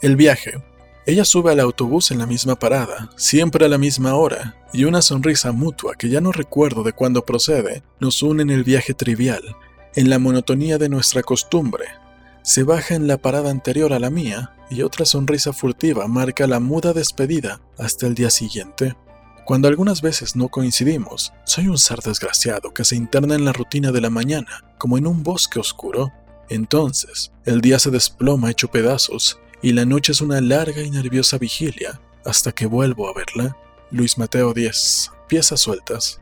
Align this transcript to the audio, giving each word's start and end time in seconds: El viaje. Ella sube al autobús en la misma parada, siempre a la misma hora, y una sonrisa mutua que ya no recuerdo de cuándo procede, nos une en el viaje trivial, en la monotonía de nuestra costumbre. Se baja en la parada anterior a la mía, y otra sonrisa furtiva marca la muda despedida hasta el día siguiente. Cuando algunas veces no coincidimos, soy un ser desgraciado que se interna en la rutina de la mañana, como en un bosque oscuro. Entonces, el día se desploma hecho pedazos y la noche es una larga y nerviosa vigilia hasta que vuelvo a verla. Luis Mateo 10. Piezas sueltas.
El 0.00 0.14
viaje. 0.14 0.62
Ella 1.06 1.24
sube 1.24 1.50
al 1.50 1.58
autobús 1.58 2.12
en 2.12 2.18
la 2.18 2.26
misma 2.26 2.54
parada, 2.54 3.10
siempre 3.16 3.64
a 3.64 3.68
la 3.68 3.78
misma 3.78 4.14
hora, 4.14 4.54
y 4.72 4.84
una 4.84 5.02
sonrisa 5.02 5.50
mutua 5.50 5.96
que 5.96 6.08
ya 6.08 6.20
no 6.20 6.30
recuerdo 6.30 6.84
de 6.84 6.92
cuándo 6.92 7.24
procede, 7.24 7.82
nos 7.98 8.22
une 8.22 8.42
en 8.44 8.50
el 8.50 8.62
viaje 8.62 8.94
trivial, 8.94 9.42
en 9.96 10.08
la 10.08 10.20
monotonía 10.20 10.78
de 10.78 10.88
nuestra 10.88 11.24
costumbre. 11.24 11.86
Se 12.42 12.62
baja 12.62 12.94
en 12.94 13.08
la 13.08 13.16
parada 13.16 13.50
anterior 13.50 13.92
a 13.92 13.98
la 13.98 14.08
mía, 14.08 14.54
y 14.70 14.82
otra 14.82 15.04
sonrisa 15.04 15.52
furtiva 15.52 16.06
marca 16.06 16.46
la 16.46 16.60
muda 16.60 16.92
despedida 16.92 17.60
hasta 17.76 18.06
el 18.06 18.14
día 18.14 18.30
siguiente. 18.30 18.94
Cuando 19.46 19.66
algunas 19.66 20.00
veces 20.00 20.36
no 20.36 20.48
coincidimos, 20.48 21.32
soy 21.44 21.66
un 21.66 21.78
ser 21.78 22.02
desgraciado 22.02 22.72
que 22.72 22.84
se 22.84 22.94
interna 22.94 23.34
en 23.34 23.44
la 23.44 23.52
rutina 23.52 23.90
de 23.90 24.00
la 24.00 24.10
mañana, 24.10 24.62
como 24.78 24.96
en 24.96 25.08
un 25.08 25.24
bosque 25.24 25.58
oscuro. 25.58 26.12
Entonces, 26.50 27.32
el 27.44 27.60
día 27.60 27.80
se 27.80 27.90
desploma 27.90 28.50
hecho 28.50 28.68
pedazos 28.68 29.40
y 29.62 29.72
la 29.72 29.84
noche 29.84 30.12
es 30.12 30.20
una 30.20 30.40
larga 30.40 30.82
y 30.82 30.90
nerviosa 30.90 31.38
vigilia 31.38 32.00
hasta 32.24 32.52
que 32.52 32.66
vuelvo 32.66 33.08
a 33.08 33.14
verla. 33.14 33.56
Luis 33.90 34.18
Mateo 34.18 34.52
10. 34.52 35.10
Piezas 35.28 35.60
sueltas. 35.60 36.20